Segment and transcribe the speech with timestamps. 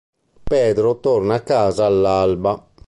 [0.43, 2.69] Pedro torna a casa all'alba.